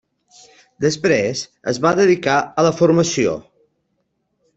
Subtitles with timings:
[0.85, 3.37] Després es va dedicar a la formació.